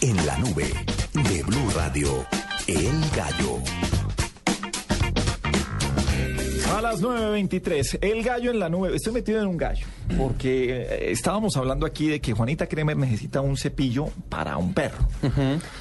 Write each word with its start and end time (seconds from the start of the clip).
En 0.00 0.26
la 0.26 0.36
nube 0.38 0.72
de 1.12 1.42
Blue 1.42 1.70
Radio, 1.74 2.26
El 2.66 3.00
Gallo. 3.14 3.58
A 6.76 6.82
las 6.82 7.00
9.23, 7.00 7.98
el 8.02 8.22
gallo 8.22 8.50
en 8.50 8.58
la 8.58 8.68
nube. 8.68 8.94
Estoy 8.94 9.14
metido 9.14 9.40
en 9.40 9.46
un 9.46 9.56
gallo, 9.56 9.86
porque 10.18 10.82
eh, 10.82 11.10
estábamos 11.10 11.56
hablando 11.56 11.86
aquí 11.86 12.08
de 12.08 12.20
que 12.20 12.34
Juanita 12.34 12.66
Kremer 12.66 12.96
necesita 12.96 13.40
un 13.40 13.56
cepillo 13.56 14.08
para 14.28 14.58
un 14.58 14.74
perro, 14.74 15.08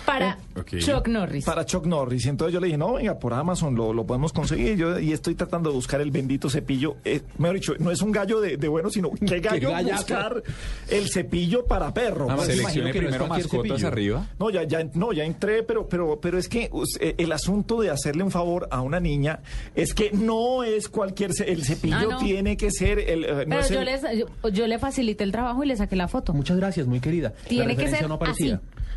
Para 0.05 0.37
Chuck 0.63 1.07
Norris. 1.07 1.43
para 1.45 1.65
Chuck 1.65 1.85
Norris. 1.85 2.25
Y 2.25 2.29
entonces 2.29 2.53
yo 2.53 2.59
le 2.59 2.67
dije, 2.67 2.77
no, 2.77 2.93
venga, 2.93 3.19
por 3.19 3.33
Amazon 3.33 3.75
lo, 3.75 3.93
lo 3.93 4.05
podemos 4.05 4.31
conseguir. 4.31 4.77
Yo, 4.77 4.99
y 4.99 5.11
estoy 5.11 5.35
tratando 5.35 5.69
de 5.69 5.75
buscar 5.75 5.99
el 6.01 6.11
bendito 6.11 6.49
cepillo. 6.49 6.95
Eh, 7.03 7.21
mejor 7.37 7.55
dicho, 7.55 7.73
no 7.79 7.91
es 7.91 8.01
un 8.01 8.11
gallo 8.11 8.39
de, 8.39 8.57
de 8.57 8.67
bueno, 8.67 8.89
sino 8.89 9.11
qué 9.11 9.39
gallo 9.39 9.71
buscar 9.83 10.41
el 10.89 11.09
cepillo 11.09 11.65
para 11.65 11.93
perro. 11.93 12.27
Ah, 12.29 12.35
Pues, 12.35 12.47
Seleccione 12.47 12.91
que 12.91 12.99
no 13.01 13.05
primero 13.07 13.27
mascotas 13.27 13.67
cepillo. 13.71 13.87
arriba. 13.87 14.27
No, 14.39 14.49
ya, 14.49 14.63
ya, 14.63 14.83
no, 14.93 15.11
ya 15.13 15.23
entré, 15.25 15.63
pero, 15.63 15.87
pero, 15.89 16.19
pero 16.21 16.37
es 16.37 16.47
que 16.47 16.69
eh, 16.99 17.15
el 17.17 17.31
asunto 17.31 17.81
de 17.81 17.89
hacerle 17.89 18.23
un 18.23 18.31
favor 18.31 18.67
a 18.71 18.81
una 18.81 18.99
niña 18.99 19.39
es 19.75 19.93
que 19.93 20.11
no 20.11 20.63
es 20.63 20.87
cualquier, 20.87 21.33
ce- 21.33 21.51
el 21.51 21.63
cepillo 21.63 21.95
Ah, 21.97 22.05
no. 22.11 22.17
tiene 22.19 22.55
que 22.57 22.71
ser 22.71 22.99
el, 22.99 23.25
eh, 23.25 23.33
no 23.45 23.55
Pero 23.55 23.59
es 23.61 23.69
yo, 23.69 23.79
el- 23.79 23.85
les, 23.85 24.01
yo, 24.17 24.49
yo 24.49 24.67
le 24.67 24.79
facilité 24.79 25.23
el 25.23 25.31
trabajo 25.31 25.63
y 25.63 25.67
le 25.67 25.75
saqué 25.75 25.95
la 25.95 26.07
foto. 26.07 26.33
Muchas 26.33 26.57
gracias, 26.57 26.87
muy 26.87 26.99
querida. 26.99 27.33
La 27.43 27.49
Tiene 27.49 27.75
que 27.75 27.87
ser 27.89 28.07
no 28.07 28.19
así. 28.21 28.55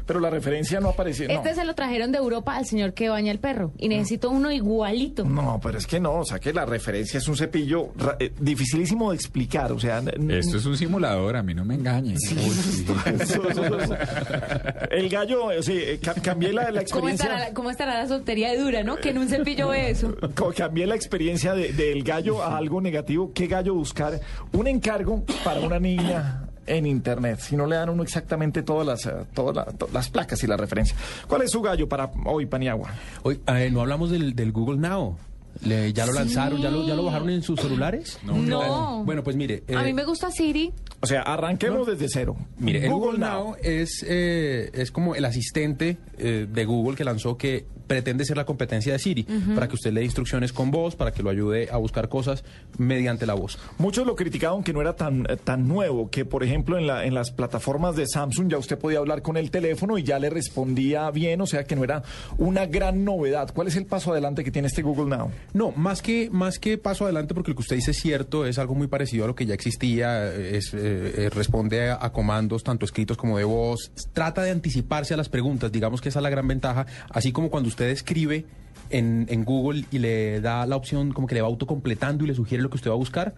Pero 0.08 0.18
la 0.20 0.30
referencia 0.30 0.80
no 0.80 0.88
apareció. 0.88 1.28
no. 1.28 1.34
Este 1.34 1.54
se 1.54 1.64
lo 1.64 1.74
trajeron 1.74 2.10
de 2.10 2.18
Europa 2.18 2.56
al 2.56 2.64
señor 2.66 2.94
que 2.94 3.08
baña 3.10 3.30
el 3.30 3.38
perro. 3.38 3.72
Y 3.78 3.88
necesito 3.88 4.30
uno 4.30 4.50
igualito. 4.50 5.24
No, 5.24 5.60
pero 5.62 5.76
es 5.78 5.86
que 5.86 6.00
no, 6.00 6.14
o 6.14 6.24
sea 6.24 6.38
que 6.40 6.52
la 6.52 6.64
referencia 6.64 7.18
es 7.18 7.28
un 7.28 7.36
cepillo 7.36 7.90
ra- 7.96 8.16
eh, 8.18 8.32
dificilísimo 8.40 9.10
de 9.10 9.16
explicar, 9.16 9.70
o 9.70 9.78
sea... 9.78 9.98
Esto 10.30 10.56
es 10.56 10.64
un 10.66 10.76
simulador, 10.76 11.36
a 11.36 11.42
mí 11.42 11.54
no 11.54 11.64
me 11.64 11.74
engañen. 11.74 12.16
Uy, 12.16 12.50
sí. 12.50 12.86
eso- 13.20 13.48
eso- 13.50 13.78
eso- 13.78 13.96
El 14.90 15.08
gallo, 15.10 15.52
eh, 15.52 15.62
sí, 15.62 15.74
eh, 15.76 16.00
ca- 16.02 16.14
cambié 16.14 16.52
la, 16.52 16.70
la 16.70 16.84
¿Cómo 16.86 17.08
estará, 17.08 17.10
experiencia... 17.10 17.38
la- 17.48 17.54
¿Cómo 17.54 17.70
estará 17.70 17.98
la 18.02 18.08
soltería 18.08 18.50
de 18.50 18.58
dura, 18.58 18.82
no? 18.82 18.96
Que 18.96 19.10
en 19.10 19.18
un 19.18 19.28
cepillo 19.28 19.68
ve 19.68 19.90
eso. 19.90 20.14
Cambié 20.56 20.86
la 20.86 20.94
experiencia 20.94 21.54
de- 21.54 21.72
del 21.74 22.02
gallo 22.02 22.42
a 22.42 22.56
algo 22.56 22.80
negativo. 22.80 23.30
¿Qué 23.34 23.46
gallo 23.46 23.74
buscar? 23.74 24.18
Un 24.52 24.66
encargo 24.66 25.22
para 25.44 25.60
una 25.60 25.78
niña 25.78 26.47
en 26.76 26.86
internet. 26.86 27.38
Si 27.40 27.56
no 27.56 27.66
le 27.66 27.76
dan 27.76 27.88
a 27.88 27.92
uno 27.92 28.02
exactamente 28.02 28.62
todas 28.62 28.86
las, 28.86 29.06
eh, 29.06 29.12
todas 29.34 29.56
la- 29.56 29.64
to- 29.66 29.88
las 29.92 30.08
placas 30.10 30.42
y 30.44 30.46
la 30.46 30.56
referencia. 30.56 30.96
¿Cuál 31.26 31.42
es 31.42 31.50
su 31.50 31.60
gallo 31.62 31.88
para 31.88 32.10
hoy, 32.26 32.46
Paniagua? 32.46 32.90
Hoy, 33.22 33.40
eh, 33.46 33.70
no 33.72 33.80
hablamos 33.80 34.10
del, 34.10 34.34
del 34.34 34.52
Google 34.52 34.78
Now. 34.78 35.16
Le- 35.64 35.92
¿Ya 35.92 36.06
lo 36.06 36.12
lanzaron? 36.12 36.60
¿Ya 36.62 36.70
lo, 36.70 36.86
¿Ya 36.86 36.94
lo 36.94 37.04
bajaron 37.04 37.30
en 37.30 37.42
sus 37.42 37.58
celulares? 37.58 38.18
No. 38.22 39.02
Bueno, 39.04 39.24
pues 39.24 39.34
mire. 39.34 39.64
A 39.68 39.82
eh, 39.82 39.84
mí 39.86 39.92
me 39.92 40.04
gusta 40.04 40.30
Siri. 40.30 40.72
O 41.00 41.06
sea, 41.06 41.22
arranquemos 41.22 41.86
desde 41.86 42.08
cero. 42.08 42.36
Mire, 42.58 42.84
el 42.84 42.90
Google 42.90 43.18
Now 43.18 43.54
es, 43.62 44.04
eh, 44.06 44.70
es 44.72 44.90
como 44.90 45.14
el 45.14 45.24
asistente 45.24 45.98
eh, 46.18 46.46
de 46.50 46.64
Google 46.64 46.96
que 46.96 47.04
lanzó 47.04 47.36
que 47.36 47.66
pretende 47.88 48.24
ser 48.24 48.36
la 48.36 48.44
competencia 48.44 48.92
de 48.92 48.98
Siri, 49.00 49.24
para 49.54 49.66
que 49.66 49.74
usted 49.74 49.92
le 49.92 50.00
dé 50.00 50.04
instrucciones 50.04 50.52
con 50.52 50.70
voz, 50.70 50.94
para 50.94 51.10
que 51.10 51.22
lo 51.22 51.30
ayude 51.30 51.68
a 51.72 51.78
buscar 51.78 52.08
cosas 52.08 52.44
mediante 52.76 53.26
la 53.26 53.34
voz. 53.34 53.58
Muchos 53.78 54.06
lo 54.06 54.14
criticaban 54.14 54.62
que 54.62 54.72
no 54.72 54.80
era 54.80 54.94
tan, 54.94 55.24
eh, 55.28 55.36
tan 55.42 55.66
nuevo, 55.66 56.10
que 56.10 56.24
por 56.24 56.44
ejemplo 56.44 56.78
en, 56.78 56.86
la, 56.86 57.04
en 57.06 57.14
las 57.14 57.32
plataformas 57.32 57.96
de 57.96 58.06
Samsung 58.06 58.50
ya 58.50 58.58
usted 58.58 58.78
podía 58.78 58.98
hablar 58.98 59.22
con 59.22 59.36
el 59.36 59.50
teléfono 59.50 59.98
y 59.98 60.02
ya 60.02 60.18
le 60.18 60.30
respondía 60.30 61.10
bien, 61.10 61.40
o 61.40 61.46
sea 61.46 61.64
que 61.64 61.74
no 61.74 61.82
era 61.82 62.02
una 62.36 62.66
gran 62.66 63.04
novedad. 63.04 63.50
¿Cuál 63.54 63.68
es 63.68 63.76
el 63.76 63.86
paso 63.86 64.12
adelante 64.12 64.44
que 64.44 64.50
tiene 64.50 64.68
este 64.68 64.82
Google 64.82 65.16
Now? 65.16 65.30
No, 65.54 65.72
más 65.72 66.02
que, 66.02 66.28
más 66.30 66.58
que 66.58 66.76
paso 66.76 67.04
adelante, 67.04 67.32
porque 67.32 67.50
lo 67.50 67.56
que 67.56 67.62
usted 67.62 67.76
dice 67.76 67.92
es 67.92 67.98
cierto, 67.98 68.44
es 68.44 68.58
algo 68.58 68.74
muy 68.74 68.86
parecido 68.86 69.24
a 69.24 69.28
lo 69.28 69.34
que 69.34 69.46
ya 69.46 69.54
existía, 69.54 70.30
eh, 70.30 70.58
es, 70.58 70.74
eh, 70.88 71.14
eh, 71.16 71.30
responde 71.30 71.90
a, 71.90 72.10
comandos 72.10 72.64
tanto 72.64 72.84
escritos 72.84 73.16
como 73.16 73.38
de 73.38 73.44
voz, 73.44 73.92
trata 74.12 74.42
de 74.42 74.50
anticiparse 74.50 75.14
a 75.14 75.16
las 75.16 75.28
preguntas, 75.28 75.70
digamos 75.70 76.00
que 76.00 76.08
esa 76.08 76.18
es 76.20 76.22
la 76.22 76.30
gran 76.30 76.48
ventaja, 76.48 76.86
así 77.10 77.32
como 77.32 77.50
cuando 77.50 77.68
usted 77.68 77.88
escribe 77.90 78.46
en, 78.90 79.26
en 79.28 79.44
Google 79.44 79.84
y 79.90 79.98
le 79.98 80.40
da 80.40 80.66
la 80.66 80.76
opción 80.76 81.12
como 81.12 81.26
que 81.26 81.34
le 81.34 81.42
va 81.42 81.48
autocompletando 81.48 82.24
y 82.24 82.28
le 82.28 82.34
sugiere 82.34 82.62
lo 82.62 82.70
que 82.70 82.76
usted 82.76 82.90
va 82.90 82.94
a 82.94 82.98
buscar. 82.98 83.34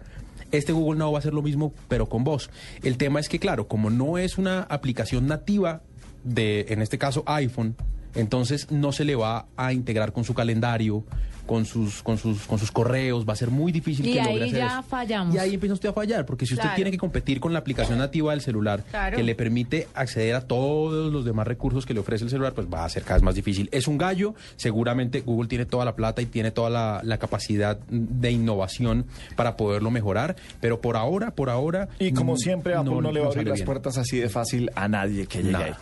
Este 0.51 0.73
Google 0.73 0.99
Now 0.99 1.11
va 1.11 1.17
a 1.17 1.19
hacer 1.19 1.33
lo 1.33 1.41
mismo, 1.41 1.73
pero 1.87 2.07
con 2.07 2.23
voz. 2.23 2.49
El 2.83 2.97
tema 2.97 3.19
es 3.19 3.29
que, 3.29 3.39
claro, 3.39 3.67
como 3.67 3.89
no 3.89 4.17
es 4.17 4.37
una 4.37 4.61
aplicación 4.63 5.27
nativa 5.27 5.81
de, 6.23 6.65
en 6.69 6.81
este 6.81 6.97
caso, 6.97 7.23
iPhone, 7.25 7.75
entonces 8.15 8.69
no 8.71 8.91
se 8.91 9.05
le 9.05 9.15
va 9.15 9.47
a 9.55 9.73
integrar 9.73 10.11
con 10.11 10.23
su 10.23 10.33
calendario, 10.33 11.05
con 11.45 11.65
sus, 11.65 12.01
con 12.03 12.17
sus, 12.17 12.45
con 12.47 12.59
sus 12.59 12.71
correos, 12.71 13.27
va 13.27 13.33
a 13.33 13.35
ser 13.35 13.49
muy 13.51 13.71
difícil 13.71 14.05
Y 14.07 14.13
que 14.13 14.21
ahí 14.21 14.27
logre 14.33 14.45
hacer 14.47 14.57
ya 14.59 14.67
eso. 14.79 14.83
fallamos. 14.83 15.35
Y 15.35 15.37
ahí 15.37 15.53
empieza 15.55 15.73
usted 15.73 15.89
a 15.89 15.93
fallar, 15.93 16.25
porque 16.25 16.45
si 16.45 16.53
usted 16.53 16.63
Claro. 16.63 16.75
tiene 16.75 16.91
que 16.91 16.97
competir 16.97 17.39
con 17.39 17.53
la 17.53 17.59
aplicación 17.59 17.97
nativa 17.97 18.31
del 18.31 18.41
celular, 18.41 18.83
Claro. 18.89 19.17
que 19.17 19.23
le 19.23 19.35
permite 19.35 19.87
acceder 19.93 20.35
a 20.35 20.41
todos 20.41 21.11
los 21.11 21.25
demás 21.25 21.47
recursos 21.47 21.85
que 21.85 21.93
le 21.93 21.99
ofrece 21.99 22.23
el 22.23 22.29
celular, 22.29 22.53
pues 22.53 22.67
va 22.71 22.85
a 22.85 22.89
ser 22.89 23.03
cada 23.03 23.15
vez 23.15 23.23
más 23.23 23.35
difícil. 23.35 23.69
Es 23.71 23.87
un 23.87 23.97
gallo, 23.97 24.35
seguramente 24.55 25.21
Google 25.21 25.47
tiene 25.47 25.65
toda 25.65 25.85
la 25.85 25.95
plata 25.95 26.21
y 26.21 26.25
tiene 26.25 26.51
toda 26.51 26.69
la, 26.69 27.01
la 27.03 27.17
capacidad 27.17 27.77
de 27.89 28.31
innovación 28.31 29.05
para 29.35 29.57
poderlo 29.57 29.91
mejorar, 29.91 30.35
pero 30.59 30.81
por 30.81 30.95
ahora, 30.97 31.31
por 31.31 31.49
ahora... 31.49 31.89
Y 31.99 32.11
como 32.13 32.37
siempre, 32.37 32.73
Apple 32.75 33.01
no, 33.01 33.11
le 33.11 33.19
va 33.19 33.27
a 33.27 33.29
abrir 33.29 33.47
las 33.47 33.55
bien. 33.59 33.65
puertas 33.65 33.97
así 33.97 34.17
de 34.17 34.29
fácil 34.29 34.69
a 34.75 34.87
nadie 34.87 35.25
que 35.27 35.39
llegue 35.39 35.51
Nada. 35.53 35.65
ahí. 35.65 35.73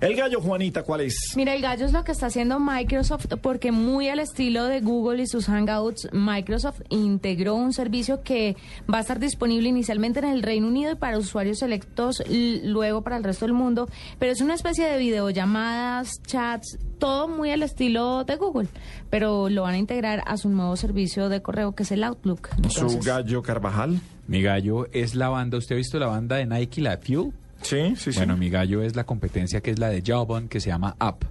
El 0.00 0.16
gallo, 0.16 0.40
Juanita, 0.40 0.82
¿cuál 0.82 1.02
es? 1.02 1.32
Mira, 1.36 1.54
el 1.54 1.62
gallo 1.62 1.84
es 1.86 1.92
lo 1.92 2.02
que 2.04 2.12
está 2.12 2.26
haciendo 2.26 2.58
Microsoft 2.60 3.26
porque 3.40 3.72
muy 3.72 4.08
al 4.08 4.18
estilo 4.18 4.64
de 4.64 4.80
Google 4.80 5.03
y 5.12 5.26
sus 5.26 5.46
Hangouts, 5.46 6.08
Microsoft 6.12 6.80
integró 6.88 7.54
un 7.54 7.72
servicio 7.72 8.22
que 8.22 8.56
va 8.92 8.98
a 8.98 9.00
estar 9.02 9.20
disponible 9.20 9.68
inicialmente 9.68 10.20
en 10.20 10.26
el 10.26 10.42
Reino 10.42 10.66
Unido 10.66 10.92
y 10.92 10.94
para 10.94 11.18
usuarios 11.18 11.58
selectos 11.58 12.22
luego 12.28 13.02
para 13.02 13.18
el 13.18 13.24
resto 13.24 13.44
del 13.44 13.52
mundo, 13.52 13.88
pero 14.18 14.32
es 14.32 14.40
una 14.40 14.54
especie 14.54 14.86
de 14.86 14.98
videollamadas, 14.98 16.22
chats, 16.26 16.78
todo 16.98 17.28
muy 17.28 17.50
al 17.50 17.62
estilo 17.62 18.24
de 18.24 18.36
Google, 18.36 18.68
pero 19.10 19.48
lo 19.50 19.62
van 19.62 19.74
a 19.74 19.78
integrar 19.78 20.22
a 20.26 20.36
su 20.36 20.48
nuevo 20.48 20.76
servicio 20.76 21.28
de 21.28 21.42
correo 21.42 21.74
que 21.74 21.82
es 21.82 21.92
el 21.92 22.02
Outlook. 22.02 22.48
Su 22.70 22.98
gallo 23.00 23.42
Carvajal. 23.42 24.00
Mi 24.26 24.40
gallo 24.40 24.86
es 24.92 25.14
la 25.14 25.28
banda, 25.28 25.58
¿usted 25.58 25.74
ha 25.74 25.78
visto 25.78 25.98
la 25.98 26.06
banda 26.06 26.36
de 26.36 26.46
Nike, 26.46 26.80
la 26.80 26.96
Fuel? 26.96 27.32
Sí, 27.60 27.94
sí, 27.96 28.12
sí. 28.12 28.18
Bueno, 28.18 28.36
mi 28.36 28.48
gallo 28.50 28.82
es 28.82 28.96
la 28.96 29.04
competencia 29.04 29.60
que 29.60 29.70
es 29.70 29.78
la 29.78 29.88
de 29.88 30.02
Jawbone, 30.02 30.48
que 30.48 30.60
se 30.60 30.70
llama 30.70 30.96
App. 30.98 31.24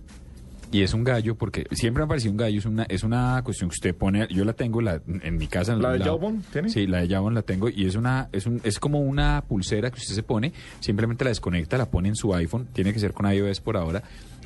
Y 0.73 0.81
es 0.81 0.95
un 0.95 1.03
gallo 1.03 1.35
porque 1.35 1.67
siempre 1.71 2.01
me 2.01 2.05
ha 2.05 2.07
parecido 2.07 2.31
un 2.31 2.37
gallo, 2.37 2.57
es 2.57 2.65
una, 2.65 2.83
es 2.85 3.03
una 3.03 3.39
cuestión 3.43 3.69
que 3.69 3.75
usted 3.75 3.95
pone, 3.95 4.27
yo 4.31 4.43
la 4.43 4.53
tengo 4.53 4.81
la, 4.81 4.99
en 5.05 5.37
mi 5.37 5.45
casa. 5.45 5.73
en 5.73 5.83
¿La 5.83 5.91
de. 5.91 5.99
Jawbone 5.99 6.41
tiene? 6.51 6.69
Sí, 6.69 6.87
la 6.87 7.01
de 7.01 7.09
Jawbone 7.09 7.35
la 7.35 7.43
tengo 7.43 7.69
y 7.69 7.85
es 7.85 7.95
una, 7.95 8.27
es 8.31 8.47
un, 8.47 8.59
es 8.63 8.79
como 8.79 8.99
una 8.99 9.43
pulsera 9.47 9.91
que 9.91 9.99
usted 9.99 10.15
se 10.15 10.23
pone, 10.23 10.51
simplemente 10.79 11.25
la 11.25 11.29
desconecta, 11.29 11.77
la 11.77 11.91
pone 11.91 12.09
en 12.09 12.15
su 12.15 12.33
iPhone, 12.33 12.67
tiene 12.73 12.91
que 12.91 12.99
ser 12.99 13.13
con 13.13 13.31
iOS 13.31 13.61
por 13.61 13.77
ahora, 13.77 14.01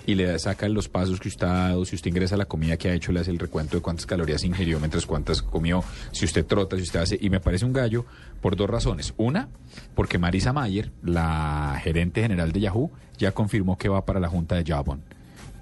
y 0.05 0.15
le 0.15 0.37
saca 0.37 0.67
los 0.67 0.89
pasos 0.89 1.17
que 1.21 1.29
usted 1.29 1.47
ha 1.47 1.69
dado, 1.69 1.85
si 1.85 1.95
usted 1.95 2.09
ingresa 2.09 2.35
a 2.35 2.37
la 2.37 2.45
comida 2.45 2.75
que 2.75 2.89
ha 2.89 2.93
hecho, 2.93 3.13
le 3.13 3.21
hace 3.21 3.31
el 3.31 3.39
recuento 3.39 3.77
de 3.77 3.81
cuántas 3.81 4.05
calorías 4.05 4.43
ingirió, 4.43 4.79
mientras 4.79 5.05
cuántas 5.05 5.41
comió, 5.41 5.81
si 6.11 6.25
usted 6.25 6.45
trota, 6.45 6.75
si 6.75 6.81
usted 6.81 6.99
hace, 6.99 7.17
y 7.21 7.29
me 7.29 7.39
parece 7.39 7.63
un 7.63 7.71
gallo 7.71 8.05
por 8.41 8.57
dos 8.57 8.69
razones. 8.69 9.13
Una, 9.15 9.47
porque 9.95 10.17
Marisa 10.17 10.51
Mayer, 10.51 10.91
la 11.03 11.79
gerente 11.81 12.21
general 12.21 12.51
de 12.51 12.59
Yahoo, 12.59 12.91
ya 13.17 13.31
confirmó 13.31 13.77
que 13.77 13.87
va 13.87 14.05
para 14.05 14.19
la 14.19 14.27
junta 14.27 14.55
de 14.55 14.65
Jawbone. 14.65 15.16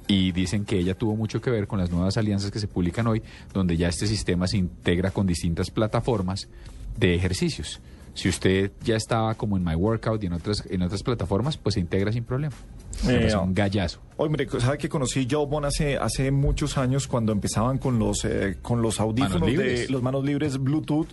Y 0.08 0.32
dicen 0.32 0.66
que 0.66 0.78
ella 0.78 0.96
tuvo 0.96 1.16
mucho 1.16 1.42
que 1.42 1.50
ver 1.50 1.68
con 1.68 1.80
las 1.80 1.90
nuevas 1.90 2.18
alianzas 2.18 2.52
que 2.52 2.60
se 2.60 2.68
publican 2.68 3.08
hoy, 3.08 3.24
donde 3.54 3.76
ya 3.78 3.88
este 3.88 4.08
sistema 4.08 4.48
se 4.48 4.58
integra 4.58 5.12
con 5.12 5.26
distintas 5.26 5.72
plataformas 5.72 6.48
de 6.98 7.16
ejercicios. 7.16 7.82
Si 8.16 8.30
usted 8.30 8.72
ya 8.84 8.96
estaba 8.96 9.36
como 9.36 9.58
en 9.58 9.64
My 9.66 9.76
Workout 9.76 10.24
y 10.24 10.28
en 10.28 10.34
otras, 10.34 10.64
en 10.70 10.82
otras 10.82 11.04
plataformas, 11.04 11.58
pues 11.58 11.74
se 11.74 11.82
integra 11.82 12.14
sin 12.14 12.24
problema. 12.24 12.56
Eh, 13.10 13.30
un 13.36 13.54
gallazo. 13.54 14.00
Hombre, 14.16 14.48
¿sabe 14.60 14.78
que 14.78 14.88
conocí 14.88 15.28
Jawbone 15.30 15.68
hace, 15.68 15.98
hace 15.98 16.32
muchos 16.32 16.78
años 16.78 17.08
cuando 17.08 17.34
empezaban 17.34 17.78
con 17.78 18.00
los, 18.00 18.24
eh, 18.24 18.56
con 18.62 18.82
los 18.82 19.02
audífonos 19.02 19.42
Manos 19.42 19.58
de 19.58 19.88
los 19.90 20.02
manos 20.02 20.24
libres 20.24 20.58
Bluetooth? 20.58 21.08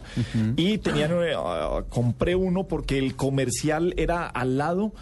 Y 0.56 0.78
tenían, 0.78 1.10
eh, 1.10 1.32
ah, 1.36 1.82
compré 1.88 2.36
uno 2.36 2.68
porque 2.68 2.98
el 2.98 3.16
comercial 3.16 3.94
era 3.96 4.28
al 4.28 4.58
lado 4.58 4.92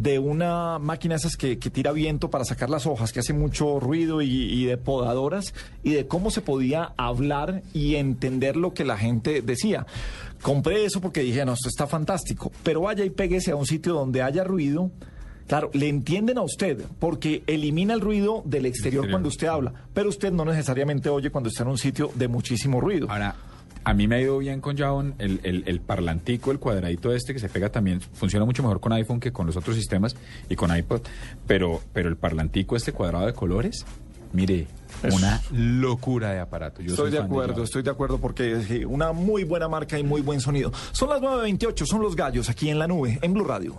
de 0.00 0.18
una 0.18 0.78
máquina 0.78 1.16
esas 1.16 1.36
que, 1.36 1.58
que 1.58 1.68
tira 1.68 1.92
viento 1.92 2.30
para 2.30 2.46
sacar 2.46 2.70
las 2.70 2.86
hojas, 2.86 3.12
que 3.12 3.20
hace 3.20 3.34
mucho 3.34 3.78
ruido 3.80 4.22
y, 4.22 4.28
y 4.28 4.64
de 4.64 4.78
podadoras, 4.78 5.52
y 5.82 5.90
de 5.90 6.06
cómo 6.06 6.30
se 6.30 6.40
podía 6.40 6.94
hablar 6.96 7.62
y 7.74 7.96
entender 7.96 8.56
lo 8.56 8.72
que 8.72 8.86
la 8.86 8.96
gente 8.96 9.42
decía. 9.42 9.86
Compré 10.40 10.86
eso 10.86 11.02
porque 11.02 11.20
dije, 11.20 11.44
no, 11.44 11.52
esto 11.52 11.68
está 11.68 11.86
fantástico, 11.86 12.50
pero 12.62 12.80
vaya 12.80 13.04
y 13.04 13.10
péguese 13.10 13.50
a 13.50 13.56
un 13.56 13.66
sitio 13.66 13.92
donde 13.92 14.22
haya 14.22 14.42
ruido. 14.42 14.90
Claro, 15.46 15.68
le 15.74 15.88
entienden 15.88 16.38
a 16.38 16.42
usted 16.42 16.82
porque 16.98 17.42
elimina 17.46 17.92
el 17.92 18.00
ruido 18.00 18.42
del 18.46 18.66
exterior 18.66 19.04
Exterior. 19.04 19.10
cuando 19.10 19.28
usted 19.28 19.48
habla, 19.48 19.74
pero 19.92 20.08
usted 20.08 20.32
no 20.32 20.46
necesariamente 20.46 21.10
oye 21.10 21.30
cuando 21.30 21.50
está 21.50 21.64
en 21.64 21.70
un 21.70 21.78
sitio 21.78 22.10
de 22.14 22.28
muchísimo 22.28 22.80
ruido. 22.80 23.10
Ahora, 23.10 23.34
a 23.84 23.94
mí 23.94 24.06
me 24.08 24.16
ha 24.16 24.20
ido 24.20 24.38
bien 24.38 24.60
con 24.60 24.76
Jawbone, 24.76 25.14
el, 25.18 25.40
el, 25.42 25.64
el 25.66 25.80
parlantico, 25.80 26.50
el 26.50 26.58
cuadradito 26.58 27.12
este 27.12 27.32
que 27.32 27.38
se 27.40 27.48
pega 27.48 27.70
también, 27.70 28.00
funciona 28.00 28.44
mucho 28.44 28.62
mejor 28.62 28.80
con 28.80 28.92
iPhone 28.92 29.20
que 29.20 29.32
con 29.32 29.46
los 29.46 29.56
otros 29.56 29.76
sistemas 29.76 30.16
y 30.48 30.56
con 30.56 30.76
iPod, 30.76 31.00
pero, 31.46 31.80
pero 31.92 32.08
el 32.08 32.16
parlantico 32.16 32.76
este 32.76 32.92
cuadrado 32.92 33.26
de 33.26 33.32
colores, 33.32 33.84
mire, 34.32 34.66
Es- 35.02 35.14
una 35.14 35.40
locura 35.52 36.32
de 36.32 36.40
aparato. 36.40 36.82
Yo 36.82 36.90
Estoy 36.90 37.10
de 37.10 37.18
acuerdo, 37.18 37.62
estoy 37.64 37.82
de 37.82 37.90
acuerdo 37.90 38.18
porque 38.18 38.52
es 38.52 38.70
eh, 38.70 38.84
una 38.86 39.12
muy 39.12 39.44
buena 39.44 39.68
marca 39.68 39.98
y 39.98 40.02
muy 40.04 40.20
buen 40.20 40.40
sonido. 40.40 40.72
Son 40.92 41.08
las 41.08 41.20
9.28, 41.20 41.86
son 41.86 42.02
los 42.02 42.14
gallos 42.16 42.48
aquí 42.50 42.68
en 42.68 42.78
la 42.78 42.86
nube, 42.86 43.18
en 43.22 43.32
Blue 43.32 43.44
Radio. 43.44 43.76